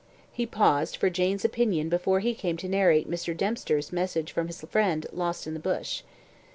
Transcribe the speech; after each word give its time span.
He 0.31 0.47
paused 0.47 0.95
for 0.97 1.11
Jane's 1.11 1.45
opinion 1.45 1.87
before 1.87 2.21
he 2.21 2.33
came 2.33 2.57
to 2.57 2.67
narrate 2.67 3.07
Mr. 3.07 3.37
Dempster's 3.37 3.93
message 3.93 4.31
from 4.31 4.47
his 4.47 4.59
friend 4.61 5.05
lost 5.11 5.45
in 5.45 5.53
the 5.53 5.59
bush. 5.59 6.01